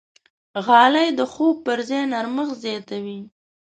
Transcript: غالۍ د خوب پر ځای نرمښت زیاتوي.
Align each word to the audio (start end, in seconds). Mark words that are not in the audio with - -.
غالۍ 0.65 1.07
د 1.19 1.21
خوب 1.33 1.55
پر 1.65 1.79
ځای 1.89 2.03
نرمښت 2.13 2.55
زیاتوي. 2.63 3.19